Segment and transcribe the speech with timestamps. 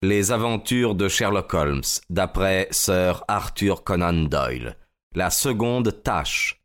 [0.00, 4.76] Les aventures de Sherlock Holmes, d'après Sir Arthur Conan Doyle.
[5.16, 6.62] La seconde tâche.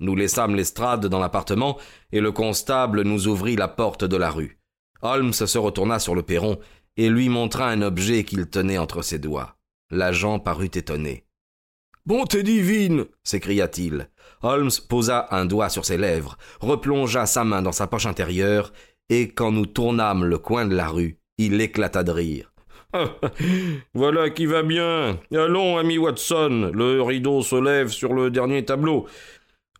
[0.00, 1.78] Nous laissâmes l'estrade dans l'appartement
[2.10, 4.58] et le constable nous ouvrit la porte de la rue.
[5.02, 6.58] Holmes se retourna sur le perron
[6.96, 9.57] et lui montra un objet qu'il tenait entre ses doigts.
[9.90, 11.24] L'agent parut étonné.
[12.04, 14.08] Bonté divine s'écria-t-il.
[14.42, 18.72] Holmes posa un doigt sur ses lèvres, replongea sa main dans sa poche intérieure,
[19.08, 22.52] et quand nous tournâmes le coin de la rue, il éclata de rire.
[23.94, 25.18] voilà qui va bien.
[25.32, 29.06] Allons, ami Watson, le rideau se lève sur le dernier tableau.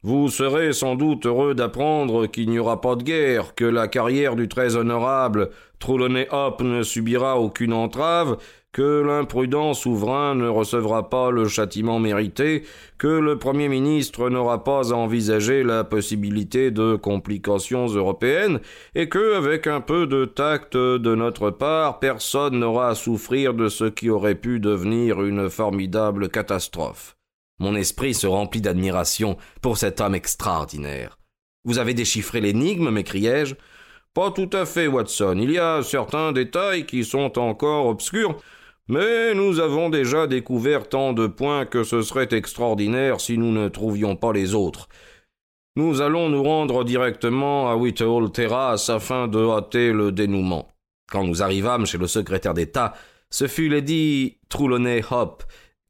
[0.02, 4.36] Vous serez sans doute heureux d'apprendre qu'il n'y aura pas de guerre, que la carrière
[4.36, 8.38] du très honorable Trelawney Hop ne subira aucune entrave,
[8.78, 12.62] que l'imprudent souverain ne recevra pas le châtiment mérité,
[12.96, 18.60] que le Premier ministre n'aura pas à envisager la possibilité de complications européennes,
[18.94, 23.68] et que, avec un peu de tact de notre part, personne n'aura à souffrir de
[23.68, 27.16] ce qui aurait pu devenir une formidable catastrophe.
[27.58, 31.18] Mon esprit se remplit d'admiration pour cet homme extraordinaire.
[31.64, 33.56] Vous avez déchiffré l'énigme, m'écriai-je.
[34.14, 35.36] Pas tout à fait, Watson.
[35.40, 38.38] Il y a certains détails qui sont encore obscurs,
[38.88, 43.68] mais nous avons déjà découvert tant de points que ce serait extraordinaire si nous ne
[43.68, 44.88] trouvions pas les autres.
[45.76, 50.68] Nous allons nous rendre directement à Whitehall Terrace afin de hâter le dénouement.
[51.10, 52.94] Quand nous arrivâmes chez le secrétaire d'État,
[53.30, 55.44] ce fut Lady Trelawney Hop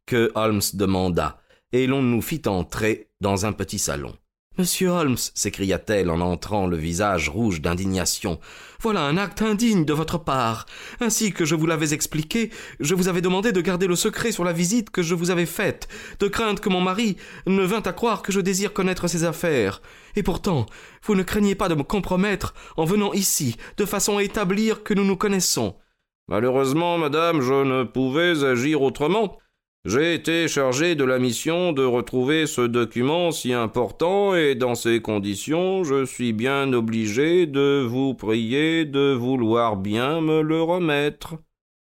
[0.05, 1.41] que Holmes demanda,
[1.73, 4.15] et l'on nous fit entrer dans un petit salon.
[4.59, 8.41] Monsieur Holmes, s'écria-t-elle en entrant le visage rouge d'indignation,
[8.81, 10.67] voilà un acte indigne de votre part.
[10.99, 14.43] Ainsi que je vous l'avais expliqué, je vous avais demandé de garder le secret sur
[14.43, 15.87] la visite que je vous avais faite,
[16.19, 19.81] de crainte que mon mari ne vînt à croire que je désire connaître ses affaires.
[20.17, 20.67] Et pourtant,
[21.05, 24.93] vous ne craignez pas de me compromettre en venant ici, de façon à établir que
[24.93, 25.77] nous nous connaissons.
[26.27, 29.39] Malheureusement, madame, je ne pouvais agir autrement.
[29.85, 35.01] J'ai été chargé de la mission de retrouver ce document si important et dans ces
[35.01, 41.37] conditions je suis bien obligé de vous prier de vouloir bien me le remettre.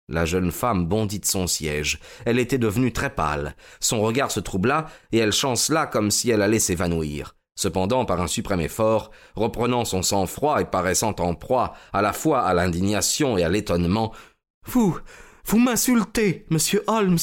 [0.09, 1.99] La jeune femme bondit de son siège.
[2.25, 3.55] Elle était devenue très pâle.
[3.81, 7.35] Son regard se troubla et elle chancela comme si elle allait s'évanouir.
[7.55, 12.41] Cependant, par un suprême effort, reprenant son sang-froid et paraissant en proie à la fois
[12.43, 14.13] à l'indignation et à l'étonnement,
[14.67, 14.97] Vous,
[15.45, 17.17] vous m'insultez, monsieur Holmes.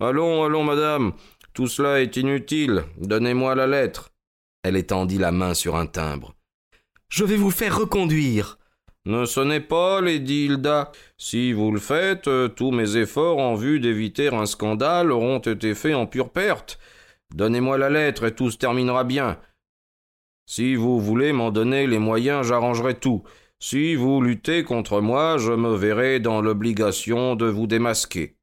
[0.00, 1.12] Allons, allons, madame.
[1.52, 2.84] Tout cela est inutile.
[2.98, 4.10] Donnez-moi la lettre.
[4.64, 6.34] Elle étendit la main sur un timbre.
[7.08, 8.58] Je vais vous faire reconduire.
[9.06, 10.90] Ne sonnez pas, Lady Hilda.
[11.18, 15.94] Si vous le faites, tous mes efforts en vue d'éviter un scandale auront été faits
[15.94, 16.78] en pure perte.
[17.34, 19.38] Donnez-moi la lettre et tout se terminera bien.
[20.46, 23.22] Si vous voulez m'en donner les moyens, j'arrangerai tout.
[23.58, 28.36] Si vous luttez contre moi, je me verrai dans l'obligation de vous démasquer.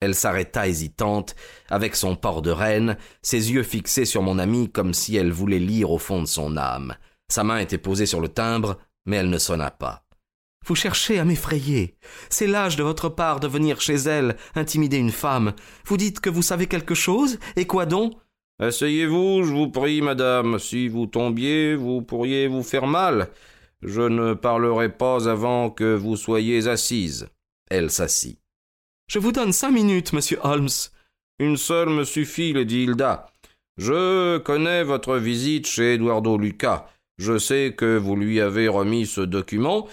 [0.00, 1.36] Elle s'arrêta hésitante,
[1.68, 5.58] avec son port de reine, ses yeux fixés sur mon amie comme si elle voulait
[5.58, 6.94] lire au fond de son âme.
[7.28, 10.04] Sa main était posée sur le timbre, mais elle ne sonna pas.
[10.66, 11.96] Vous cherchez à m'effrayer.
[12.28, 15.52] C'est l'âge de votre part de venir chez elle, intimider une femme.
[15.86, 18.14] Vous dites que vous savez quelque chose, et quoi donc?
[18.58, 20.58] Asseyez-vous, je vous prie, madame.
[20.58, 23.28] Si vous tombiez, vous pourriez vous faire mal.
[23.82, 27.28] Je ne parlerai pas avant que vous soyez assise.
[27.70, 28.39] Elle s'assit.
[29.10, 30.68] Je vous donne cinq minutes, monsieur Holmes.
[31.40, 33.26] Une seule me suffit, Lady Hilda.
[33.76, 36.86] Je connais votre visite chez Eduardo Lucas.
[37.18, 39.88] Je sais que vous lui avez remis ce document.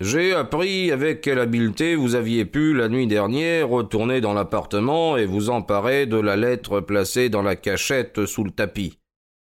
[0.00, 5.26] J'ai appris avec quelle habileté vous aviez pu, la nuit dernière, retourner dans l'appartement et
[5.26, 8.96] vous emparer de la lettre placée dans la cachette sous le tapis.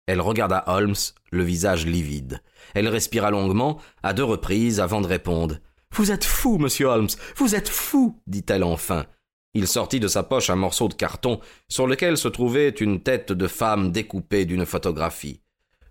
[0.06, 0.94] Elle regarda Holmes,
[1.32, 2.42] le visage livide.
[2.74, 5.56] Elle respira longuement, à deux reprises, avant de répondre.
[5.94, 9.06] Vous êtes fou, monsieur Holmes, vous êtes fou, dit-elle enfin.
[9.54, 11.38] Il sortit de sa poche un morceau de carton
[11.68, 15.40] sur lequel se trouvait une tête de femme découpée d'une photographie.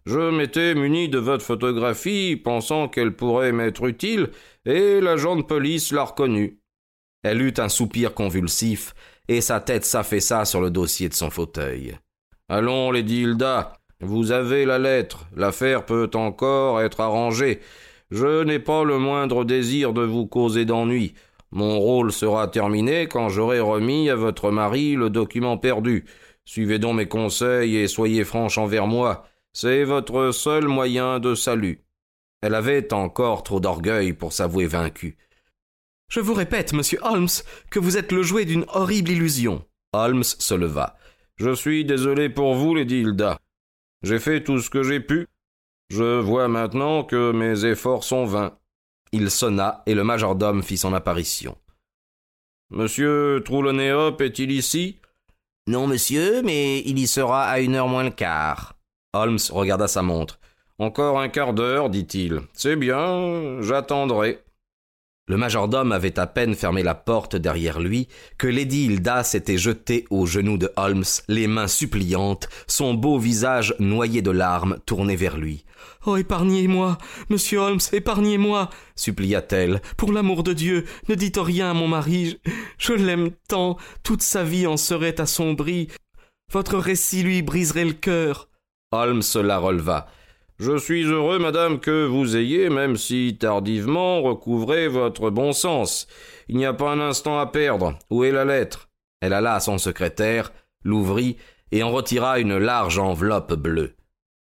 [0.06, 4.32] Je m'étais muni de votre photographie, pensant qu'elle pourrait m'être utile,
[4.66, 6.60] et l'agent de police l'a reconnue.
[7.24, 8.94] Elle eut un soupir convulsif,
[9.30, 11.98] et sa tête s'affaissa sur le dossier de son fauteuil.
[12.50, 13.72] Allons, Lady Hilda,
[14.02, 17.62] vous avez la lettre, l'affaire peut encore être arrangée,
[18.14, 21.16] je n'ai pas le moindre désir de vous causer d'ennui.
[21.50, 26.06] Mon rôle sera terminé quand j'aurai remis à votre mari le document perdu.
[26.46, 29.26] Suivez donc mes conseils et soyez franche envers moi.
[29.52, 31.86] C'est votre seul moyen de salut.
[32.44, 35.18] Elle avait encore trop d'orgueil pour s'avouer vaincue.
[36.08, 39.66] Je vous répète, monsieur Holmes, que vous êtes le jouet d'une horrible illusion.
[39.92, 40.98] Holmes se leva.
[41.38, 43.40] Je suis désolé pour vous, Lady Hilda.
[44.04, 45.28] J'ai fait tout ce que j'ai pu.
[45.90, 48.58] Je vois maintenant que mes efforts sont vains.
[49.12, 51.58] Il sonna et le majordome fit son apparition.
[52.72, 55.00] Monsieur Troulonéop est-il ici?
[55.68, 58.76] Non, monsieur, mais il y sera à une heure moins le quart.
[59.14, 60.40] Holmes regarda sa montre.
[60.80, 62.42] Encore un quart d'heure, dit-il.
[62.54, 64.44] C'est bien, j'attendrai.
[65.30, 70.06] Le majordome avait à peine fermé la porte derrière lui que Lady Hilda s'était jetée
[70.10, 75.38] aux genoux de Holmes, les mains suppliantes, son beau visage noyé de larmes tourné vers
[75.38, 75.64] lui.
[76.06, 76.98] Oh, épargnez-moi,
[77.30, 79.82] monsieur Holmes, épargnez-moi, supplia-t-elle.
[79.96, 82.42] Pour l'amour de Dieu, ne dites rien à mon mari.
[82.78, 85.88] Je, l'aime tant, toute sa vie en serait assombrie.
[86.52, 88.50] Votre récit lui briserait le cœur.
[88.92, 90.08] Holmes la releva.
[90.60, 96.08] Je suis heureux, madame, que vous ayez, même si tardivement, recouvré votre bon sens.
[96.48, 97.98] Il n'y a pas un instant à perdre.
[98.10, 98.90] Où est la lettre?
[99.20, 100.52] Elle alla à son secrétaire,
[100.84, 101.38] l'ouvrit
[101.72, 103.96] et en retira une large enveloppe bleue.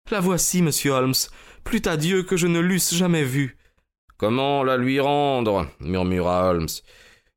[0.09, 1.13] La voici, monsieur Holmes.
[1.63, 3.57] Plût à Dieu que je ne l'eusse jamais vue.
[4.17, 5.67] Comment la lui rendre?
[5.79, 6.67] murmura Holmes.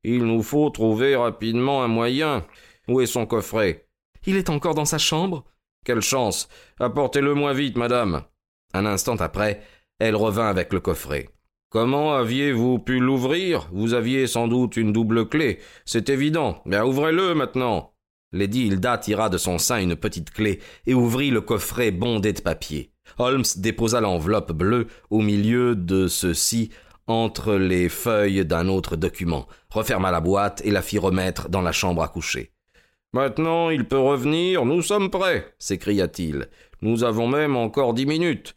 [0.03, 2.45] Il nous faut trouver rapidement un moyen.
[2.87, 3.87] Où est son coffret?
[4.25, 5.45] Il est encore dans sa chambre?
[5.85, 6.49] Quelle chance.
[6.79, 8.23] Apportez-le moi vite, madame.
[8.75, 9.61] Un instant après,
[9.99, 11.29] elle revint avec le coffret.
[11.69, 13.69] Comment aviez-vous pu l'ouvrir?
[13.71, 15.59] Vous aviez sans doute une double clé.
[15.85, 16.61] C'est évident.
[16.65, 17.93] Bien, ouvrez-le maintenant.
[18.33, 22.41] Lady Hilda tira de son sein une petite clé et ouvrit le coffret bondé de
[22.41, 22.91] papier.
[23.17, 26.69] Holmes déposa l'enveloppe bleue au milieu de ceux-ci
[27.07, 31.71] entre les feuilles d'un autre document, referma la boîte et la fit remettre dans la
[31.71, 32.51] chambre à coucher.
[33.15, 36.49] Maintenant il peut revenir, nous sommes prêts, s'écria-t-il.
[36.81, 38.55] Nous avons même encore dix minutes.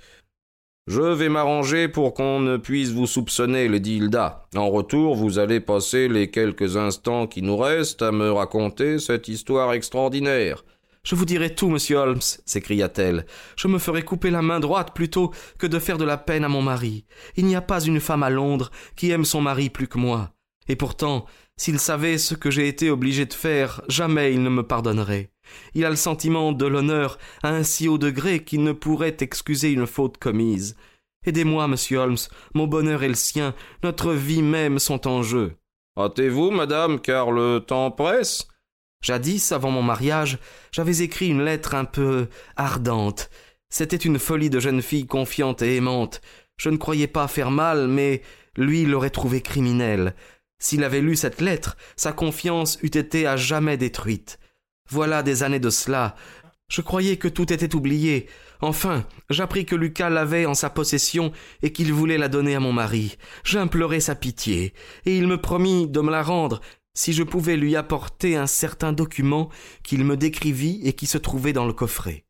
[0.89, 4.49] Je vais m'arranger pour qu'on ne puisse vous soupçonner, Lady Hilda.
[4.57, 9.29] En retour, vous allez passer les quelques instants qui nous restent à me raconter cette
[9.29, 10.65] histoire extraordinaire.
[11.05, 13.27] Je vous dirai tout, monsieur Holmes, s'écria-t-elle.
[13.55, 16.49] Je me ferai couper la main droite plutôt que de faire de la peine à
[16.49, 17.05] mon mari.
[17.37, 20.33] Il n'y a pas une femme à Londres qui aime son mari plus que moi.
[20.69, 21.27] Et pourtant,
[21.57, 25.31] s'il savait ce que j'ai été obligé de faire, jamais il ne me pardonnerait.
[25.75, 29.73] Il a le sentiment de l'honneur à un si haut degré qu'il ne pourrait excuser
[29.73, 30.77] une faute commise.
[31.27, 32.17] Aidez-moi, monsieur Holmes,
[32.55, 35.57] mon bonheur et le sien, notre vie même sont en jeu.
[35.99, 38.47] Hâtez-vous, madame, car le temps presse.
[39.03, 40.39] Jadis, avant mon mariage,
[40.71, 43.31] j'avais écrit une lettre un peu ardente.
[43.69, 46.21] C'était une folie de jeune fille confiante et aimante.
[46.57, 48.23] Je ne croyais pas faire mal, mais
[48.57, 50.15] lui l'aurait trouvée criminelle.
[50.61, 54.39] S'il avait lu cette lettre, sa confiance eût été à jamais détruite.
[54.91, 56.17] Voilà des années de cela.
[56.69, 58.27] Je croyais que tout était oublié.
[58.61, 61.33] Enfin, j'appris que Lucas l'avait en sa possession
[61.63, 63.17] et qu'il voulait la donner à mon mari.
[63.45, 64.75] J'implorai sa pitié,
[65.07, 66.61] et il me promit de me la rendre
[66.95, 69.51] si je pouvais lui apporter un certain document
[69.85, 72.25] qu'il me décrivit et qui se trouvait dans le coffret.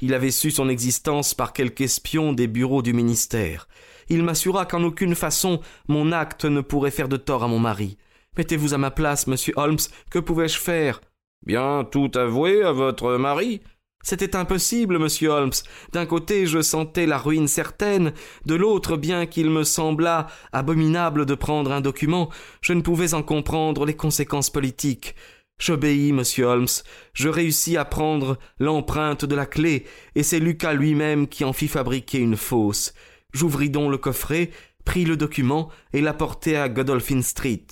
[0.00, 3.68] Il avait su son existence par quelque espion des bureaux du ministère
[4.08, 7.96] il m'assura qu'en aucune façon mon acte ne pourrait faire de tort à mon mari.
[8.36, 9.78] Mettez-vous à ma place, monsieur Holmes,
[10.10, 11.00] que pouvais-je faire?
[11.46, 13.60] Bien tout avouer à votre mari
[14.04, 15.54] c'était impossible, monsieur Holmes.
[15.94, 18.12] D'un côté, je sentais la ruine certaine,
[18.44, 22.28] de l'autre, bien qu'il me semblât abominable de prendre un document,
[22.60, 25.14] je ne pouvais en comprendre les conséquences politiques.
[25.58, 26.66] J'obéis, monsieur Holmes.
[27.14, 31.68] Je réussis à prendre l'empreinte de la clé, et c'est Lucas lui-même qui en fit
[31.68, 32.92] fabriquer une fausse.
[33.34, 34.50] J'ouvris donc le coffret,
[34.84, 37.66] pris le document et l'apportai à Godolphin Street.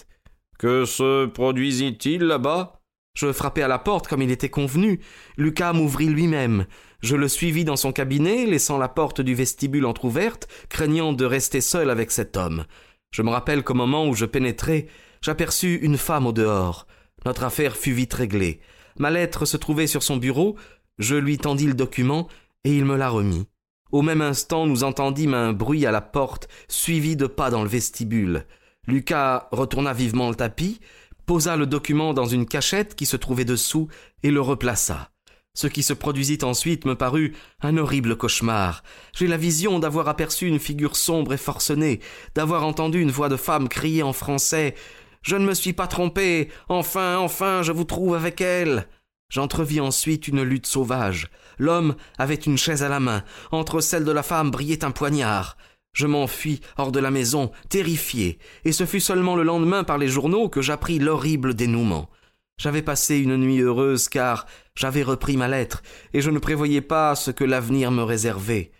[0.58, 2.80] Que se produisit-il là-bas?
[3.14, 5.00] Je frappai à la porte comme il était convenu.
[5.36, 6.66] Lucas m'ouvrit lui-même.
[7.02, 11.60] Je le suivis dans son cabinet, laissant la porte du vestibule entr'ouverte, craignant de rester
[11.60, 12.64] seul avec cet homme.
[13.10, 14.88] Je me rappelle qu'au moment où je pénétrai,
[15.20, 16.86] j'aperçus une femme au dehors.
[17.26, 18.60] Notre affaire fut vite réglée.
[18.98, 20.56] Ma lettre se trouvait sur son bureau,
[20.98, 22.28] je lui tendis le document,
[22.64, 23.46] et il me la remit.
[23.92, 27.68] Au même instant, nous entendîmes un bruit à la porte, suivi de pas dans le
[27.68, 28.46] vestibule.
[28.86, 30.80] Lucas retourna vivement le tapis,
[31.26, 33.88] posa le document dans une cachette qui se trouvait dessous
[34.22, 35.10] et le replaça.
[35.54, 38.82] Ce qui se produisit ensuite me parut un horrible cauchemar.
[39.14, 42.00] J'ai la vision d'avoir aperçu une figure sombre et forcenée,
[42.34, 44.74] d'avoir entendu une voix de femme crier en français
[45.20, 46.48] Je ne me suis pas trompé.
[46.70, 48.88] Enfin, enfin, je vous trouve avec elle.
[49.32, 51.30] J'entrevis ensuite une lutte sauvage.
[51.58, 53.24] L'homme avait une chaise à la main.
[53.50, 55.56] Entre celle de la femme brillait un poignard.
[55.94, 60.08] Je m'enfuis hors de la maison, terrifié, et ce fut seulement le lendemain par les
[60.08, 62.10] journaux que j'appris l'horrible dénouement.
[62.58, 67.14] J'avais passé une nuit heureuse car j'avais repris ma lettre, et je ne prévoyais pas
[67.14, 68.70] ce que l'avenir me réservait.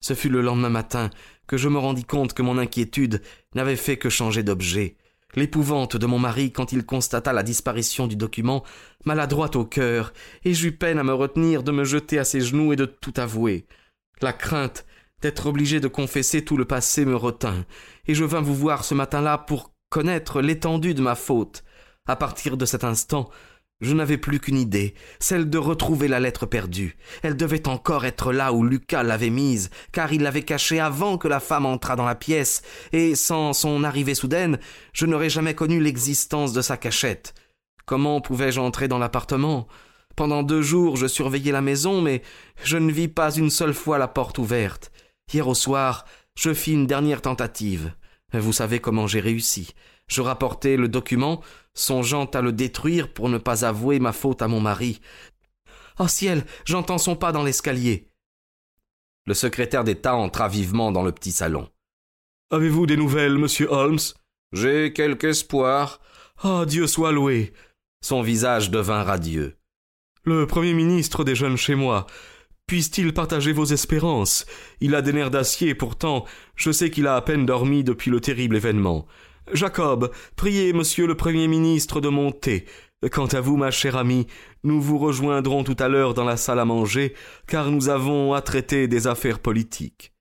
[0.00, 1.08] Ce fut le lendemain matin
[1.46, 3.22] que je me rendis compte que mon inquiétude
[3.54, 4.96] n'avait fait que changer d'objet.
[5.34, 8.64] L'épouvante de mon mari quand il constata la disparition du document
[9.04, 10.12] maladroite au cœur,
[10.44, 13.14] et j'eus peine à me retenir de me jeter à ses genoux et de tout
[13.16, 13.66] avouer.
[14.20, 14.84] La crainte
[15.22, 17.64] d'être obligé de confesser tout le passé me retint,
[18.06, 21.64] et je vins vous voir ce matin-là pour connaître l'étendue de ma faute.
[22.06, 23.30] À partir de cet instant,
[23.82, 26.96] je n'avais plus qu'une idée, celle de retrouver la lettre perdue.
[27.22, 31.28] Elle devait encore être là où Lucas l'avait mise, car il l'avait cachée avant que
[31.28, 32.62] la femme entrât dans la pièce,
[32.92, 34.58] et sans son arrivée soudaine,
[34.92, 37.34] je n'aurais jamais connu l'existence de sa cachette.
[37.84, 39.66] Comment pouvais-je entrer dans l'appartement?
[40.14, 42.22] Pendant deux jours je surveillais la maison, mais
[42.62, 44.92] je ne vis pas une seule fois la porte ouverte.
[45.32, 46.04] Hier au soir,
[46.36, 47.92] je fis une dernière tentative.
[48.32, 49.74] Vous savez comment j'ai réussi.
[50.08, 51.42] Je rapportai le document,
[51.74, 55.00] songeant à le détruire pour ne pas avouer ma faute à mon mari.
[55.98, 58.08] Oh ciel, j'entends son pas dans l'escalier.
[59.26, 61.68] Le secrétaire d'État entra vivement dans le petit salon.
[62.50, 63.98] Avez-vous des nouvelles, monsieur Holmes?
[64.52, 66.00] J'ai quelque espoir.
[66.42, 67.52] Ah, Dieu soit loué.
[68.04, 69.56] Son visage devint radieux.
[70.24, 72.06] Le Premier ministre déjeune chez moi.
[72.66, 74.46] Puisse-t-il partager vos espérances?
[74.80, 76.24] Il a des nerfs d'acier, pourtant,
[76.56, 79.06] je sais qu'il a à peine dormi depuis le terrible événement.
[79.52, 82.64] Jacob, priez monsieur le Premier ministre de monter.
[83.10, 84.26] Quant à vous, ma chère amie,
[84.62, 87.14] nous vous rejoindrons tout à l'heure dans la salle à manger,
[87.48, 90.12] car nous avons à traiter des affaires politiques.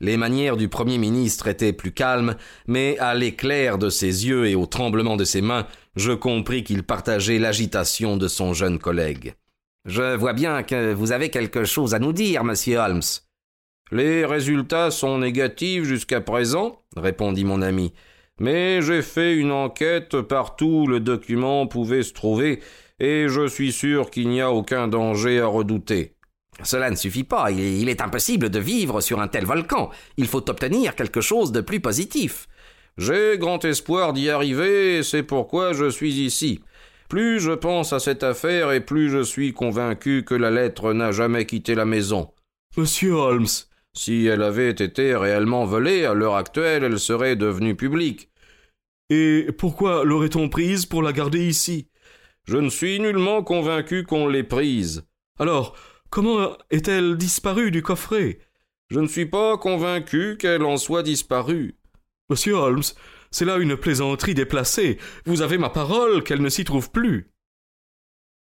[0.00, 4.54] Les manières du Premier ministre étaient plus calmes, mais à l'éclair de ses yeux et
[4.54, 5.66] au tremblement de ses mains,
[5.96, 9.34] je compris qu'il partageait l'agitation de son jeune collègue.
[9.86, 13.00] Je vois bien que vous avez quelque chose à nous dire, monsieur Holmes.
[13.90, 17.94] Les résultats sont négatifs jusqu'à présent, répondit mon ami.
[18.40, 22.60] Mais j'ai fait une enquête partout où le document pouvait se trouver,
[23.00, 26.16] et je suis sûr qu'il n'y a aucun danger à redouter.
[26.62, 29.90] Cela ne suffit pas, il est impossible de vivre sur un tel volcan.
[30.16, 32.48] Il faut obtenir quelque chose de plus positif.
[32.98, 36.60] J'ai grand espoir d'y arriver, et c'est pourquoi je suis ici.
[37.08, 41.12] Plus je pense à cette affaire, et plus je suis convaincu que la lettre n'a
[41.12, 42.30] jamais quitté la maison.
[42.76, 43.46] Monsieur Holmes,
[43.96, 48.30] si elle avait été réellement volée, à l'heure actuelle, elle serait devenue publique.
[49.08, 51.88] Et pourquoi l'aurait-on prise pour la garder ici?
[52.44, 55.06] Je ne suis nullement convaincu qu'on l'ait prise.
[55.38, 55.76] Alors,
[56.10, 58.40] comment est-elle disparue du coffret?
[58.88, 61.76] Je ne suis pas convaincu qu'elle en soit disparue.
[62.28, 62.82] Monsieur Holmes,
[63.30, 64.98] c'est là une plaisanterie déplacée.
[65.24, 67.30] Vous avez ma parole qu'elle ne s'y trouve plus.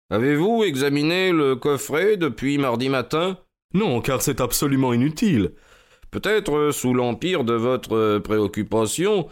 [0.09, 3.39] Avez-vous examiné le coffret depuis mardi matin?
[3.75, 5.51] Non, car c'est absolument inutile.
[6.09, 9.27] Peut-être euh, sous l'empire de votre euh, préoccupation,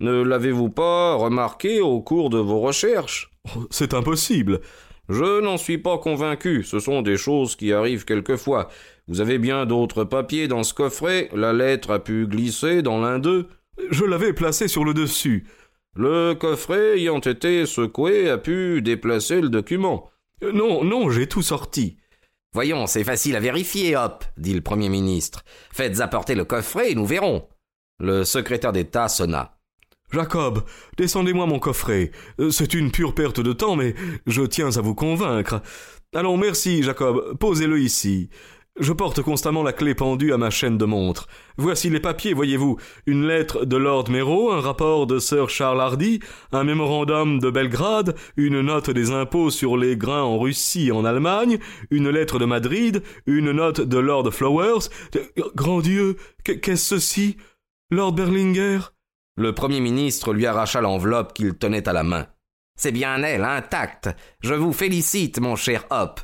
[0.00, 3.30] ne l'avez-vous pas remarqué au cours de vos recherches?
[3.56, 4.60] Oh, C'est impossible.
[5.08, 8.68] Je n'en suis pas convaincu, ce sont des choses qui arrivent quelquefois.
[9.06, 13.20] Vous avez bien d'autres papiers dans ce coffret, la lettre a pu glisser dans l'un
[13.20, 13.46] d'eux.
[13.90, 15.46] Je l'avais placé sur le dessus.
[15.94, 20.10] Le coffret ayant été secoué a pu déplacer le document.
[20.42, 21.98] Euh, non, non, j'ai tout sorti.
[22.56, 25.44] Voyons, c'est facile à vérifier, hop, dit le Premier ministre.
[25.74, 27.46] Faites apporter le coffret et nous verrons.
[28.00, 29.58] Le secrétaire d'État sonna.
[30.10, 30.64] Jacob,
[30.96, 32.12] descendez-moi mon coffret.
[32.40, 33.94] Euh, c'est une pure perte de temps, mais
[34.26, 35.60] je tiens à vous convaincre.
[36.14, 37.36] Allons, merci, Jacob.
[37.36, 38.30] Posez-le ici.
[38.78, 41.28] Je porte constamment la clé pendue à ma chaîne de montre.
[41.56, 42.76] Voici les papiers, voyez-vous.
[43.06, 46.20] Une lettre de Lord Merrow, un rapport de Sir Charles Hardy,
[46.52, 51.06] un mémorandum de Belgrade, une note des impôts sur les grains en Russie et en
[51.06, 51.58] Allemagne,
[51.90, 54.90] une lettre de Madrid, une note de Lord Flowers.
[55.54, 57.38] Grand Dieu, qu'est-ce ceci?
[57.90, 58.80] Lord Berlinger?
[59.38, 62.26] Le Premier ministre lui arracha l'enveloppe qu'il tenait à la main.
[62.78, 64.10] C'est bien elle, intacte.
[64.40, 66.20] Je vous félicite, mon cher Hop.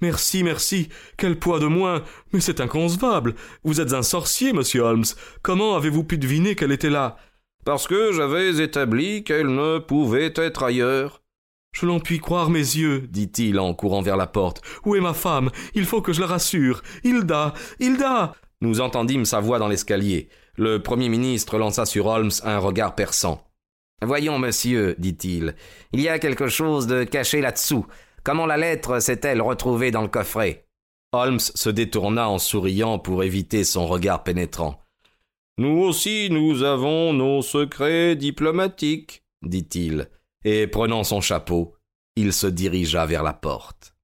[0.00, 0.88] Merci, merci.
[1.16, 2.02] Quel poids de moins.
[2.32, 3.34] Mais c'est inconcevable.
[3.64, 5.04] Vous êtes un sorcier, monsieur Holmes.
[5.42, 7.16] Comment avez-vous pu deviner qu'elle était là?
[7.64, 11.22] Parce que j'avais établi qu'elle ne pouvait être ailleurs.
[11.72, 14.62] Je n'en puis croire mes yeux, dit-il en courant vers la porte.
[14.84, 15.50] Où est ma femme?
[15.74, 16.82] Il faut que je la rassure.
[17.04, 20.30] Hilda Hilda Nous entendîmes sa voix dans l'escalier.
[20.56, 23.46] Le Premier ministre lança sur Holmes un regard perçant.
[24.02, 25.54] Voyons, monsieur, dit-il,
[25.92, 27.86] il y a quelque chose de caché là-dessous.
[28.22, 30.66] Comment la lettre s'est-elle retrouvée dans le coffret?
[31.12, 34.80] Holmes se détourna en souriant pour éviter son regard pénétrant.
[35.58, 40.08] Nous aussi nous avons nos secrets diplomatiques, dit-il,
[40.44, 41.74] et prenant son chapeau,
[42.16, 43.94] il se dirigea vers la porte.